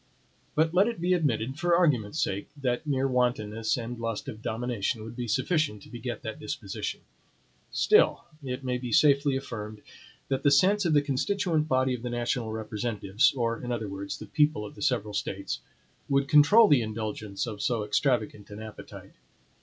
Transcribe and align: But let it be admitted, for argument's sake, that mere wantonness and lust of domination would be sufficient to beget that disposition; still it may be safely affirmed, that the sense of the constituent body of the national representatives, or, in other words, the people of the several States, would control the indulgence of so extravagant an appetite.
But 0.55 0.73
let 0.73 0.87
it 0.87 0.99
be 0.99 1.13
admitted, 1.13 1.59
for 1.59 1.75
argument's 1.75 2.19
sake, 2.19 2.49
that 2.59 2.87
mere 2.87 3.07
wantonness 3.07 3.77
and 3.77 3.99
lust 3.99 4.27
of 4.27 4.41
domination 4.41 5.03
would 5.03 5.15
be 5.15 5.27
sufficient 5.27 5.83
to 5.83 5.91
beget 5.91 6.23
that 6.23 6.39
disposition; 6.39 7.01
still 7.69 8.23
it 8.43 8.63
may 8.63 8.79
be 8.79 8.91
safely 8.91 9.35
affirmed, 9.37 9.83
that 10.27 10.41
the 10.41 10.49
sense 10.49 10.85
of 10.85 10.93
the 10.93 11.03
constituent 11.03 11.67
body 11.67 11.93
of 11.93 12.01
the 12.01 12.09
national 12.09 12.51
representatives, 12.51 13.31
or, 13.35 13.61
in 13.61 13.71
other 13.71 13.87
words, 13.87 14.17
the 14.17 14.25
people 14.25 14.65
of 14.65 14.73
the 14.73 14.81
several 14.81 15.13
States, 15.13 15.59
would 16.09 16.27
control 16.27 16.67
the 16.67 16.81
indulgence 16.81 17.45
of 17.45 17.61
so 17.61 17.83
extravagant 17.83 18.49
an 18.49 18.59
appetite. 18.59 19.13